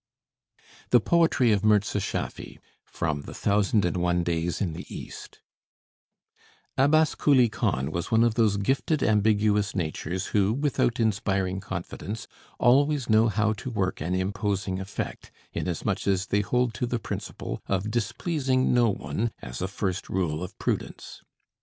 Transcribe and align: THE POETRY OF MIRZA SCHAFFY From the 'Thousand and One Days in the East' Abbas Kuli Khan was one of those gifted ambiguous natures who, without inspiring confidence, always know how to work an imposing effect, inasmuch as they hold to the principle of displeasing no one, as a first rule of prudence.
THE 0.89 0.99
POETRY 0.99 1.51
OF 1.51 1.63
MIRZA 1.63 1.99
SCHAFFY 2.01 2.57
From 2.83 3.21
the 3.21 3.35
'Thousand 3.35 3.85
and 3.85 3.97
One 3.97 4.23
Days 4.23 4.59
in 4.59 4.73
the 4.73 4.85
East' 4.89 5.41
Abbas 6.75 7.13
Kuli 7.13 7.49
Khan 7.49 7.91
was 7.91 8.09
one 8.09 8.23
of 8.23 8.33
those 8.33 8.57
gifted 8.57 9.03
ambiguous 9.03 9.75
natures 9.75 10.25
who, 10.33 10.53
without 10.53 10.99
inspiring 10.99 11.59
confidence, 11.59 12.27
always 12.57 13.11
know 13.11 13.27
how 13.27 13.53
to 13.53 13.69
work 13.69 14.01
an 14.01 14.15
imposing 14.15 14.79
effect, 14.79 15.29
inasmuch 15.53 16.07
as 16.07 16.25
they 16.25 16.41
hold 16.41 16.73
to 16.73 16.87
the 16.87 16.97
principle 16.97 17.61
of 17.67 17.91
displeasing 17.91 18.73
no 18.73 18.89
one, 18.89 19.29
as 19.43 19.61
a 19.61 19.67
first 19.67 20.09
rule 20.09 20.41
of 20.43 20.57
prudence. 20.57 21.21